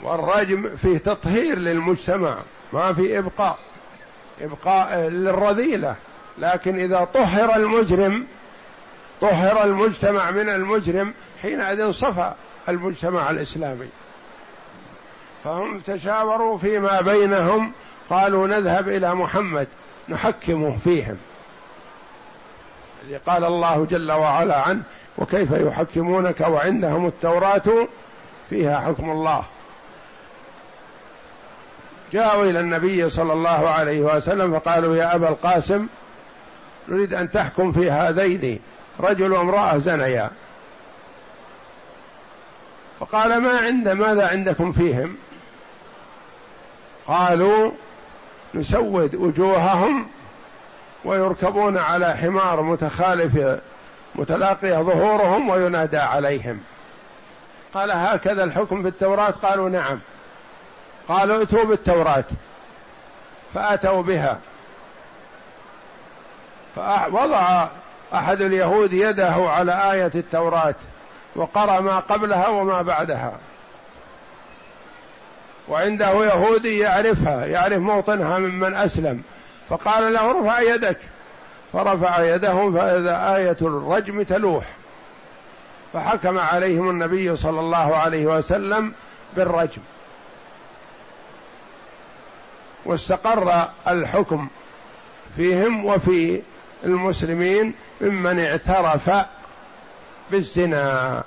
والرجم 0.03 0.75
فيه 0.75 0.97
تطهير 0.97 1.57
للمجتمع 1.57 2.37
ما 2.73 2.93
في 2.93 3.19
إبقاء 3.19 3.57
إبقاء 4.41 4.99
للرذيلة. 4.99 5.95
لكن 6.37 6.79
إذا 6.79 7.07
طهر 7.13 7.55
المجرم 7.55 8.25
طهر 9.21 9.63
المجتمع 9.63 10.31
من 10.31 10.49
المجرم 10.49 11.13
حينئذ 11.41 11.91
صفى 11.91 12.33
المجتمع 12.69 13.29
الإسلامي. 13.29 13.89
فهم 15.43 15.79
تشاوروا 15.79 16.57
فيما 16.57 17.01
بينهم 17.01 17.71
قالوا 18.09 18.47
نذهب 18.47 18.89
إلى 18.89 19.15
محمد 19.15 19.67
نحكمه 20.09 20.77
فيهم. 20.77 21.17
الذي 23.03 23.17
قال 23.17 23.43
الله 23.43 23.85
جل 23.85 24.11
وعلا 24.11 24.61
عنه 24.61 24.81
وكيف 25.17 25.51
يحكمونك 25.51 26.41
وعندهم 26.41 27.07
التوراة؟ 27.07 27.87
فيها 28.49 28.79
حكم 28.79 29.09
الله. 29.09 29.43
جاءوا 32.13 32.45
إلى 32.45 32.59
النبي 32.59 33.09
صلى 33.09 33.33
الله 33.33 33.69
عليه 33.69 34.01
وسلم 34.01 34.59
فقالوا 34.59 34.95
يا 34.95 35.15
أبا 35.15 35.29
القاسم 35.29 35.87
نريد 36.87 37.13
أن 37.13 37.31
تحكم 37.31 37.71
في 37.71 37.91
هذين 37.91 38.59
رجل 38.99 39.31
وامرأة 39.31 39.77
زنيا. 39.77 40.29
فقال 42.99 43.37
ما 43.37 43.57
عند 43.57 43.89
ماذا 43.89 44.27
عندكم 44.27 44.71
فيهم؟ 44.71 45.17
قالوا 47.07 47.71
نسود 48.53 49.15
وجوههم 49.15 50.07
ويركبون 51.05 51.77
على 51.77 52.17
حمار 52.17 52.61
متخالف 52.61 53.59
متلاقي 54.15 54.83
ظهورهم 54.83 55.49
وينادى 55.49 55.97
عليهم. 55.97 56.59
قال 57.73 57.91
هكذا 57.91 58.43
الحكم 58.43 58.81
في 58.81 58.87
التوراة؟ 58.87 59.31
قالوا 59.31 59.69
نعم. 59.69 59.99
قالوا 61.09 61.37
ائتوا 61.37 61.63
بالتوراة. 61.63 62.23
فأتوا 63.53 64.01
بها. 64.01 64.39
فوضع 66.75 67.67
أحد 68.13 68.41
اليهود 68.41 68.93
يده 68.93 69.33
على 69.33 69.91
آية 69.91 70.11
التوراة 70.15 70.75
وقرأ 71.35 71.79
ما 71.79 71.99
قبلها 71.99 72.47
وما 72.47 72.81
بعدها. 72.81 73.33
وعنده 75.67 76.25
يهودي 76.25 76.79
يعرفها 76.79 77.45
يعرف 77.45 77.77
موطنها 77.77 78.39
ممن 78.39 78.75
أسلم. 78.75 79.23
فقال 79.69 80.13
له 80.13 80.31
ارفع 80.31 80.59
يدك. 80.59 80.97
فرفع 81.73 82.23
يده 82.23 82.71
فإذا 82.71 83.35
آية 83.35 83.57
الرجم 83.61 84.23
تلوح. 84.23 84.65
فحكم 85.93 86.37
عليهم 86.37 86.89
النبي 86.89 87.35
صلى 87.35 87.59
الله 87.59 87.95
عليه 87.95 88.25
وسلم 88.25 88.93
بالرجم. 89.35 89.81
واستقر 92.85 93.67
الحكم 93.87 94.47
فيهم 95.35 95.85
وفي 95.85 96.41
المسلمين 96.83 97.73
ممن 98.01 98.39
اعترف 98.39 99.11
بالزنا. 100.31 101.23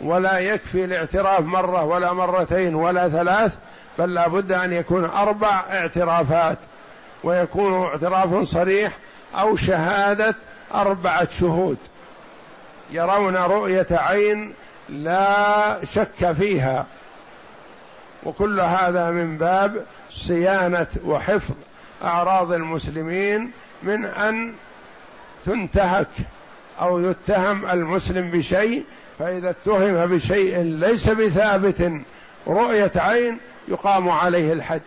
ولا 0.00 0.38
يكفي 0.38 0.84
الاعتراف 0.84 1.40
مرة 1.40 1.84
ولا 1.84 2.12
مرتين 2.12 2.74
ولا 2.74 3.08
ثلاث 3.08 3.54
بل 3.98 4.14
لا 4.14 4.28
بد 4.28 4.52
أن 4.52 4.72
يكون 4.72 5.04
أربع 5.04 5.64
اعترافات 5.70 6.58
ويكون 7.24 7.82
اعتراف 7.82 8.48
صريح 8.48 8.92
أو 9.34 9.56
شهادة 9.56 10.34
أربعة 10.74 11.28
شهود. 11.40 11.78
يرون 12.90 13.36
رؤية 13.36 13.86
عين 13.90 14.54
لا 14.88 15.84
شك 15.84 16.32
فيها. 16.32 16.86
وكل 18.24 18.60
هذا 18.60 19.10
من 19.10 19.38
باب 19.38 19.84
صيانة 20.14 20.86
وحفظ 21.04 21.54
أعراض 22.04 22.52
المسلمين 22.52 23.50
من 23.82 24.04
أن 24.04 24.54
تنتهك 25.46 26.08
أو 26.80 26.98
يتهم 26.98 27.70
المسلم 27.70 28.30
بشيء 28.30 28.84
فإذا 29.18 29.50
اتهم 29.50 30.06
بشيء 30.06 30.60
ليس 30.60 31.08
بثابت 31.08 31.92
رؤية 32.46 32.92
عين 32.96 33.38
يقام 33.68 34.08
عليه 34.08 34.52
الحد. 34.52 34.82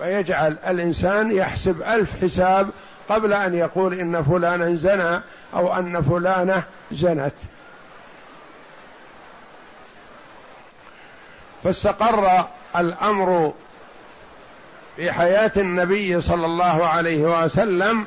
ويجعل 0.00 0.58
الإنسان 0.66 1.32
يحسب 1.32 1.82
ألف 1.82 2.24
حساب 2.24 2.70
قبل 3.08 3.32
أن 3.32 3.54
يقول 3.54 4.00
إن 4.00 4.22
فلانا 4.22 4.74
زنى 4.74 5.20
أو 5.54 5.78
أن 5.78 6.02
فلانة 6.02 6.62
زنت. 6.92 7.34
فاستقر 11.64 12.48
الأمر 12.76 13.52
في 14.96 15.12
حياة 15.12 15.52
النبي 15.56 16.20
صلى 16.20 16.46
الله 16.46 16.86
عليه 16.86 17.44
وسلم 17.44 18.04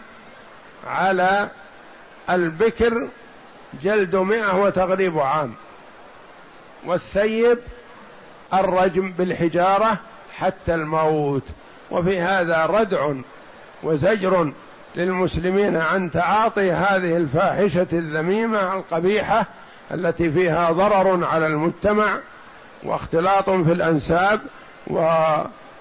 على 0.87 1.49
البكر 2.29 3.07
جلد 3.83 4.15
مئة 4.15 4.55
وتغريب 4.55 5.19
عام 5.19 5.53
والثيب 6.85 7.57
الرجم 8.53 9.11
بالحجارة 9.11 9.99
حتى 10.37 10.75
الموت. 10.75 11.43
وفي 11.91 12.21
هذا 12.21 12.65
ردع 12.65 13.13
وزجر 13.83 14.51
للمسلمين 14.95 15.77
عن 15.77 16.11
تعاطي 16.11 16.71
هذه 16.71 17.17
الفاحشة 17.17 17.87
الذميمة 17.93 18.73
القبيحة 18.73 19.45
التي 19.91 20.31
فيها 20.31 20.71
ضرر 20.71 21.25
على 21.25 21.47
المجتمع 21.47 22.19
واختلاط 22.83 23.49
في 23.49 23.71
الأنساب 23.71 24.41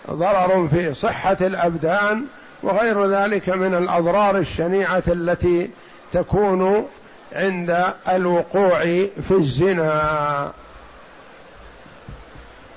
وضرر 0.08 0.68
في 0.68 0.94
صحة 0.94 1.36
الأبدان 1.40 2.24
وغير 2.62 3.06
ذلك 3.06 3.48
من 3.48 3.74
الأضرار 3.74 4.38
الشنيعة 4.38 5.02
التي 5.08 5.70
تكون 6.12 6.88
عند 7.32 7.94
الوقوع 8.08 8.78
في 9.22 9.30
الزنا. 9.30 10.52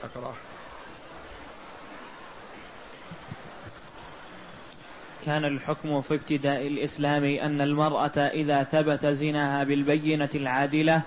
أقرأ 0.03 0.33
كان 5.25 5.45
الحكم 5.45 6.01
في 6.01 6.13
ابتداء 6.13 6.67
الإسلام 6.67 7.23
أن 7.23 7.61
المرأة 7.61 8.17
إذا 8.17 8.63
ثبت 8.63 9.05
زناها 9.05 9.63
بالبينة 9.63 10.29
العادلة 10.35 11.01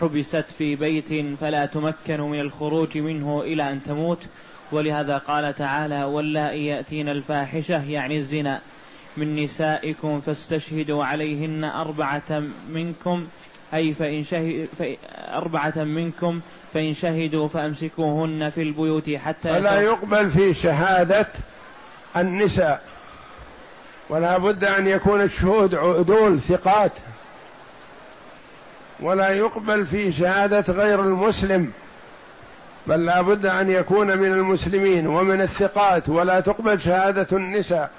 حبست 0.00 0.44
في 0.58 0.76
بيت 0.76 1.36
فلا 1.36 1.66
تمكن 1.66 2.20
من 2.20 2.40
الخروج 2.40 2.98
منه 2.98 3.42
إلى 3.42 3.72
أن 3.72 3.82
تموت 3.82 4.26
ولهذا 4.72 5.18
قال 5.18 5.54
تعالى 5.54 6.04
واللائي 6.04 6.66
يأتين 6.66 7.08
الفاحشة 7.08 7.90
يعني 7.90 8.16
الزنا. 8.16 8.60
من 9.16 9.36
نسائكم 9.36 10.20
فاستشهدوا 10.20 11.04
عليهن 11.04 11.64
أربعة 11.64 12.42
منكم 12.68 13.26
أي 13.74 13.94
فإن 13.94 14.22
شهد 14.22 14.68
أربعة 15.14 15.72
منكم 15.76 16.40
فإن 16.72 16.94
شهدوا 16.94 17.48
فأمسكوهن 17.48 18.50
في 18.50 18.62
البيوت 18.62 19.10
حتى 19.10 19.48
فلا 19.48 19.80
يقبل 19.80 20.30
في 20.30 20.54
شهادة 20.54 21.26
النساء. 22.16 22.82
ولا 24.08 24.38
بد 24.38 24.64
أن 24.64 24.86
يكون 24.86 25.20
الشهود 25.20 25.74
عدول 25.74 26.40
ثقات. 26.40 26.92
ولا 29.00 29.28
يقبل 29.28 29.86
في 29.86 30.12
شهادة 30.12 30.72
غير 30.72 31.00
المسلم. 31.00 31.72
بل 32.86 33.04
لا 33.04 33.22
بد 33.22 33.46
أن 33.46 33.70
يكون 33.70 34.18
من 34.18 34.32
المسلمين 34.32 35.06
ومن 35.06 35.40
الثقات 35.40 36.08
ولا 36.08 36.40
تقبل 36.40 36.80
شهادة 36.80 37.36
النساء. 37.36 37.90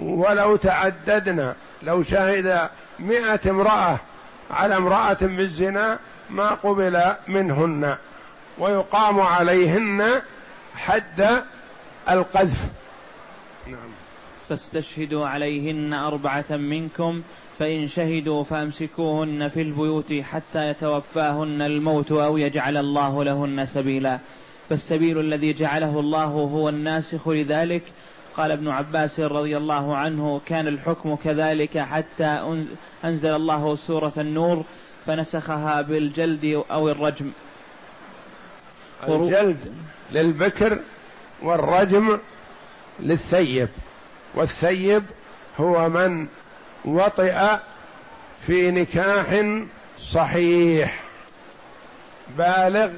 ولو 0.00 0.56
تعددنا 0.56 1.54
لو 1.82 2.02
شهد 2.02 2.68
مئة 2.98 3.50
امرأة 3.50 4.00
على 4.50 4.76
امرأة 4.76 5.18
بالزنا 5.20 5.98
ما 6.30 6.48
قبل 6.48 7.02
منهن 7.28 7.96
ويقام 8.58 9.20
عليهن 9.20 10.22
حد 10.74 11.42
القذف. 12.10 12.70
نعم 13.66 13.90
فاستشهدوا 14.48 15.26
عليهن 15.26 15.94
أربعة 15.94 16.44
منكم 16.50 17.22
فإن 17.58 17.88
شهدوا 17.88 18.44
فأمسكوهن 18.44 19.48
في 19.48 19.62
البيوت 19.62 20.12
حتى 20.12 20.68
يتوفاهن 20.68 21.62
الموت 21.62 22.12
أو 22.12 22.36
يجعل 22.36 22.76
الله 22.76 23.24
لهن 23.24 23.66
سبيلا. 23.66 24.18
فالسبيل 24.68 25.20
الذي 25.20 25.52
جعله 25.52 26.00
الله 26.00 26.24
هو 26.24 26.68
الناسخ 26.68 27.28
لذلك. 27.28 27.82
قال 28.36 28.52
ابن 28.52 28.68
عباس 28.68 29.20
رضي 29.20 29.56
الله 29.56 29.96
عنه 29.96 30.40
كان 30.46 30.68
الحكم 30.68 31.14
كذلك 31.14 31.78
حتى 31.78 32.60
أنزل 33.04 33.30
الله 33.30 33.74
سورة 33.74 34.12
النور 34.18 34.64
فنسخها 35.06 35.82
بالجلد 35.82 36.62
أو 36.70 36.88
الرجم. 36.88 37.30
الجلد 39.08 39.72
للبكر 40.12 40.78
والرجم 41.42 42.18
للثيب. 43.00 43.68
والثيب 44.34 45.02
هو 45.56 45.88
من 45.88 46.26
وطئ 46.84 47.56
في 48.40 48.70
نكاح 48.70 49.44
صحيح. 49.98 51.00
بالغ 52.38 52.90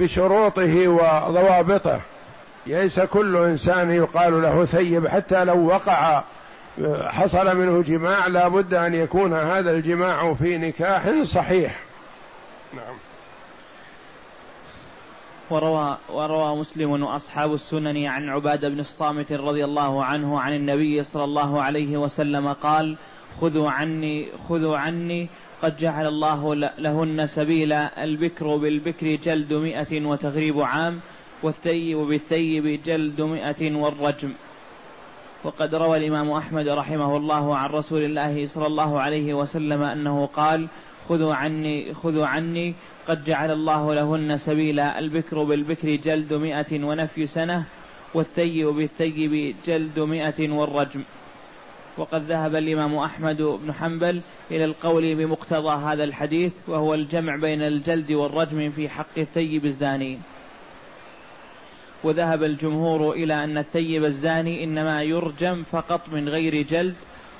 بشروطه 0.00 0.88
وضوابطه. 0.88 2.00
ليس 2.66 3.00
كل 3.00 3.36
إنسان 3.36 3.90
يقال 3.90 4.42
له 4.42 4.64
ثيب. 4.64 5.08
حتى 5.08 5.44
لو 5.44 5.66
وقع 5.66 6.22
حصل 7.02 7.56
منه 7.56 7.82
جماع 7.82 8.26
لا 8.26 8.48
بد 8.48 8.74
أن 8.74 8.94
يكون 8.94 9.34
هذا 9.34 9.70
الجماع 9.70 10.34
في 10.34 10.58
نكاح 10.58 11.22
صحيح. 11.22 11.80
نعم. 12.74 12.94
وروى 15.54 15.98
وروى 16.12 16.56
مسلم 16.56 17.02
وأصحاب 17.02 17.54
السنن 17.54 18.06
عن 18.06 18.28
عبادة 18.28 18.68
بن 18.68 18.80
الصامت 18.80 19.32
رضي 19.32 19.64
الله 19.64 20.04
عنه 20.04 20.40
عن 20.40 20.52
النبي 20.56 21.02
صلى 21.02 21.24
الله 21.24 21.62
عليه 21.62 21.96
وسلم 21.96 22.52
قال 22.52 22.96
خذوا 23.40 23.70
عني 23.70 24.28
خذوا 24.48 24.76
عني 24.78 25.28
قد 25.62 25.76
جعل 25.76 26.06
الله 26.06 26.54
لهن 26.54 27.26
سبيلا 27.26 28.04
البكر 28.04 28.56
بالبكر 28.56 29.06
جلد 29.14 29.52
مئة 29.52 30.06
وتغريب 30.06 30.60
عام 30.60 31.00
والثيب 31.42 31.98
بالثيب 31.98 32.82
جلد 32.82 33.20
مئة 33.20 33.74
والرجم. 33.74 34.32
وقد 35.44 35.74
روى 35.74 35.98
الإمام 35.98 36.30
أحمد 36.30 36.68
رحمه 36.68 37.16
الله 37.16 37.56
عن 37.56 37.70
رسول 37.70 38.04
الله 38.04 38.46
صلى 38.46 38.66
الله 38.66 39.00
عليه 39.00 39.34
وسلم 39.34 39.82
أنه 39.82 40.26
قال 40.26 40.68
خذوا 41.08 41.34
عني 41.34 41.94
خذوا 41.94 42.26
عني. 42.26 42.74
قد 43.08 43.24
جعل 43.24 43.50
الله 43.50 43.94
لهن 43.94 44.36
سبيلا. 44.36 44.98
البكر 44.98 45.42
بالبكر 45.44 45.94
جلد 45.94 46.32
مئة 46.32 46.84
ونفي 46.84 47.26
سنة 47.26 47.64
والثيب 48.14 48.66
بالثيب 48.66 49.54
جلد 49.66 49.98
مئة 49.98 50.50
والرجم. 50.50 51.02
وقد 51.98 52.22
ذهب 52.22 52.54
الإمام 52.54 52.96
أحمد 52.96 53.42
بن 53.42 53.72
حنبل 53.72 54.20
إلى 54.50 54.64
القول 54.64 55.14
بمقتضى 55.14 55.84
هذا 55.84 56.04
الحديث 56.04 56.52
وهو 56.68 56.94
الجمع 56.94 57.36
بين 57.36 57.62
الجلد 57.62 58.12
والرجم 58.12 58.70
في 58.70 58.88
حق 58.88 59.18
الثيب 59.18 59.64
الزاني. 59.64 60.18
وذهب 62.04 62.42
الجمهور 62.42 63.12
إلى 63.12 63.44
أن 63.44 63.58
الثيب 63.58 64.04
الزاني 64.04 64.64
إنما 64.64 65.02
يرجم 65.02 65.62
فقط 65.62 66.00
من 66.12 66.28
غير 66.28 66.62
جلد 66.62 66.94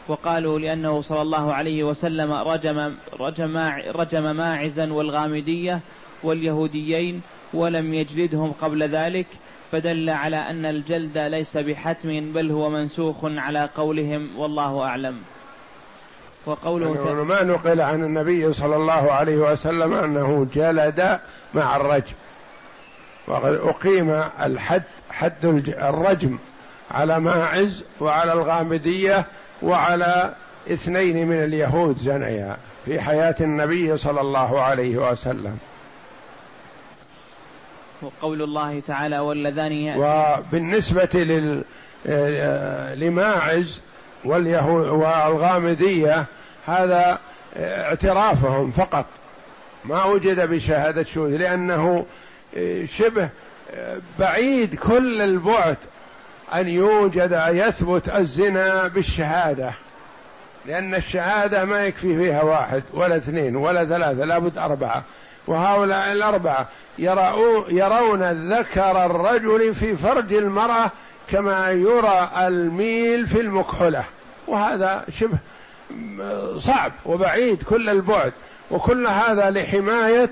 وقالوا 0.09 0.59
لأنه 0.59 1.01
صلى 1.01 1.23
الله 1.23 1.55
عليه 1.55 1.85
وسلم 1.85 2.33
رجم 2.33 2.95
رجم 3.21 3.57
رجم 3.95 4.37
ماعزا 4.37 4.93
والغامدية 4.93 5.81
واليهوديين 6.23 7.21
ولم 7.55 7.95
يجلدهم 7.95 8.53
قبل 8.53 8.83
ذلك 8.83 9.27
فدل 9.73 10.11
على 10.11 10.37
أن 10.37 10.67
الجلد 10.67 11.19
ليس 11.19 11.57
بحتم 11.57 12.33
بل 12.33 12.51
هو 12.51 12.71
منسوخ 12.71 13.25
على 13.25 13.69
قولهم 13.77 14.38
والله 14.38 14.83
أعلم. 14.83 15.17
وقوله 16.47 17.07
يعني 17.07 17.25
ما 17.25 17.43
نقل 17.43 17.81
عن 17.81 18.05
النبي 18.05 18.53
صلى 18.53 18.77
الله 18.77 19.12
عليه 19.12 19.37
وسلم 19.37 19.93
أنه 19.93 20.49
جلد 20.55 21.19
مع 21.55 21.77
الرجم. 21.77 22.14
وقد 23.29 23.55
أقيم 23.55 24.25
الحد 24.43 24.83
حد 25.11 25.45
الرجم 25.69 26.38
على 26.90 27.21
ماعز 27.21 27.85
وعلى 28.01 28.33
الغامدية 28.33 29.27
وعلى 29.64 30.35
اثنين 30.70 31.27
من 31.27 31.44
اليهود 31.44 31.98
زنيا 31.98 32.57
في 32.85 33.00
حياة 33.00 33.35
النبي 33.40 33.96
صلى 33.96 34.20
الله 34.20 34.61
عليه 34.61 34.96
وسلم. 34.96 35.59
وقول 38.03 38.42
الله 38.42 38.81
تعالى 38.81 39.18
واللذان 39.18 39.72
يأتي. 39.72 40.00
وبالنسبة 40.00 41.09
لل 41.14 41.64
لماعز 43.05 43.81
واليهود 44.24 44.87
والغامدية 44.87 46.24
هذا 46.66 47.18
اعترافهم 47.57 48.70
فقط. 48.70 49.07
ما 49.85 50.05
وجد 50.05 50.40
بشهادة 50.50 51.05
شهود 51.05 51.33
لأنه 51.33 52.07
شبه 52.85 53.29
بعيد 54.18 54.74
كل 54.74 55.20
البعد 55.20 55.77
أن 56.54 56.68
يوجد 56.68 57.42
يثبت 57.48 58.09
الزنا 58.09 58.88
بالشهادة 58.88 59.72
لأن 60.66 60.94
الشهادة 60.94 61.64
ما 61.64 61.85
يكفي 61.85 62.16
فيها 62.16 62.42
واحد 62.42 62.83
ولا 62.94 63.16
اثنين 63.16 63.57
ولا 63.57 63.85
ثلاثة 63.85 64.24
لابد 64.24 64.59
أربعة. 64.59 65.02
وهؤلاء 65.46 66.12
الأربعة 66.12 66.68
يرون 67.68 68.52
ذكر 68.52 69.04
الرجل 69.04 69.74
في 69.74 69.96
فرج 69.96 70.33
المرأة 70.33 70.90
كما 71.28 71.70
يرى 71.70 72.30
الميل 72.38 73.26
في 73.26 73.40
المكحلة 73.40 74.04
وهذا 74.46 75.04
شبه 75.09 75.38
صعب 76.57 76.92
وبعيد 77.07 77.62
كل 77.62 77.88
البعد 77.88 78.33
وكل 78.70 79.07
هذا 79.07 79.50
لحماية 79.50 80.30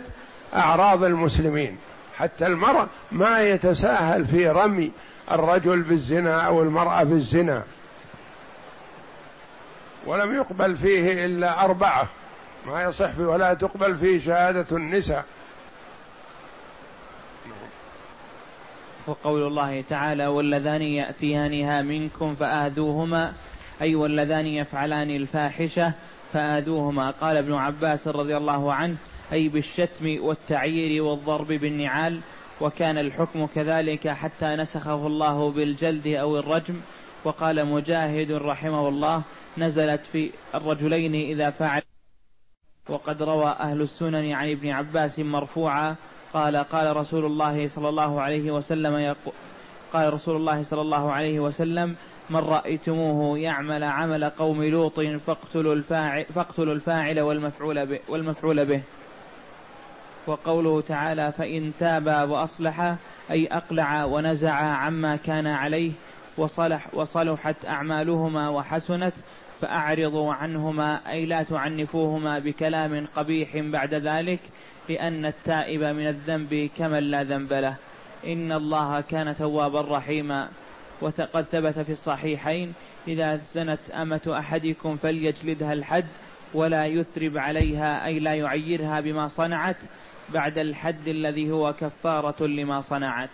أعراض 0.54 1.04
المسلمين. 1.04 1.78
حتى 2.18 2.46
المرأة 2.46 2.86
ما 3.12 3.40
يتساهل 3.40 4.24
في 4.24 4.48
رمي 4.48 4.92
الرجل 5.34 5.82
بالزنا 5.82 6.40
أو 6.40 6.62
المرأة 6.62 7.02
بالزنا. 7.02 7.62
ولم 10.06 10.34
يقبل 10.34 10.76
فيه 10.76 11.26
إلا 11.26 11.64
أربعة. 11.64 12.08
ما 12.66 12.82
يصح 12.82 13.18
ولا 13.18 13.54
تقبل 13.54 13.96
فيه 13.96 14.18
شهادة 14.18 14.76
النساء. 14.76 15.24
وقول 19.06 19.42
الله 19.42 19.84
تعالى 19.90 20.26
واللذان 20.26 20.82
يأتيانها 20.82 21.82
منكم 21.82 22.34
فآذوهما. 22.34 23.32
أي 23.82 23.94
واللذان 23.94 24.46
يفعلان 24.46 25.10
الفاحشة 25.10 25.92
فآذوهما. 26.32 27.10
قال 27.10 27.36
ابن 27.36 27.54
عباس 27.54 28.08
رضي 28.08 28.36
الله 28.36 28.74
عنه 28.74 28.96
أي 29.32 29.48
بالشتم 29.48 30.16
والتعيير 30.20 31.02
والضرب 31.02 31.46
بالنعال 31.46 32.20
وكان 32.62 32.98
الحكم 32.98 33.46
كذلك 33.46 34.08
حتى 34.08 34.56
نسخه 34.56 35.06
الله 35.06 35.50
بالجلد 35.50 36.06
أو 36.06 36.38
الرجم. 36.38 36.80
وقال 37.24 37.66
مجاهد 37.66 38.32
رحمه 38.32 38.88
الله 38.88 39.22
نزلت 39.58 40.06
في 40.06 40.30
الرجلين 40.54 41.14
إذا 41.14 41.50
فعل. 41.50 41.82
وقد 42.88 43.22
روى 43.22 43.46
أهل 43.46 43.82
السنن 43.82 44.32
عن 44.32 44.50
ابن 44.50 44.68
عباس 44.68 45.18
مرفوعا 45.18 45.96
قال 46.32 46.56
قال 46.56 46.96
رسول 46.96 47.24
الله 47.24 47.68
صلى 47.68 47.88
الله 47.88 48.20
عليه 48.20 48.50
وسلم 48.50 49.14
قال 49.92 50.14
رسول 50.14 50.36
الله 50.36 50.62
صلى 50.62 50.80
الله 50.80 51.12
عليه 51.12 51.40
وسلم 51.40 51.96
من 52.30 52.36
رأيتموه 52.36 53.38
يعمل 53.38 53.84
عمل 53.84 54.24
قوم 54.24 54.64
لوط 54.64 55.00
فاقتلوا 55.00 55.74
الفاعل, 55.74 56.24
فاقتلوا 56.24 56.74
الفاعل 56.74 57.20
والمفعول 57.20 57.86
به, 57.86 58.00
والمفعول 58.08 58.64
به. 58.64 58.82
وقوله 60.26 60.80
تعالى 60.80 61.32
فإن 61.32 61.72
تابا 61.78 62.22
وأصلحا 62.22 62.96
أي 63.30 63.46
أقلع 63.46 64.04
ونزع 64.04 64.52
عما 64.54 65.16
كان 65.16 65.46
عليه 65.46 65.92
وصلح 66.36 66.94
وصلحت 66.94 67.56
أعمالهما 67.66 68.48
وحسنت 68.48 69.14
فأعرضوا 69.60 70.34
عنهما 70.34 71.10
أي 71.10 71.26
لا 71.26 71.42
تعنفوهما 71.42 72.38
بكلام 72.38 73.06
قبيح 73.16 73.56
بعد 73.56 73.94
ذلك 73.94 74.40
لأن 74.88 75.26
التائب 75.26 75.82
من 75.82 76.08
الذنب 76.08 76.70
كمن 76.78 76.98
لا 76.98 77.22
ذنب 77.22 77.52
له. 77.52 77.76
إن 78.26 78.52
الله 78.52 79.00
كان 79.00 79.36
توابا 79.36 79.80
رحيما. 79.80 80.48
وقد 81.02 81.42
ثبت 81.42 81.78
في 81.78 81.92
الصحيحين 81.92 82.72
إذا 83.08 83.36
زنت 83.36 83.90
أمة 83.90 84.34
أحدكم 84.38 84.96
فليجلدها 84.96 85.72
الحد 85.72 86.06
ولا 86.54 86.86
يثرب 86.86 87.38
عليها 87.38 88.06
أي 88.06 88.18
لا 88.18 88.34
يعيرها 88.34 89.00
بما 89.00 89.28
صنعت 89.28 89.76
بعد 90.34 90.58
الحد 90.58 91.08
الذي 91.08 91.50
هو 91.50 91.72
كفارة 91.72 92.46
لما 92.46 92.80
صنعت. 92.80 93.30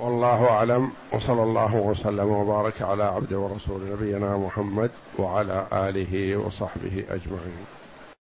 والله 0.00 0.50
أعلم 0.50 0.92
وصلى 1.12 1.42
الله 1.42 1.76
وسلم 1.76 2.28
وبارك 2.28 2.82
على 2.82 3.04
عبد 3.04 3.34
ورسول 3.34 3.80
نبينا 3.92 4.36
محمد 4.36 4.90
وعلى 5.18 5.66
آله 5.72 6.36
وصحبه 6.36 7.04
أجمعين. 7.10 7.75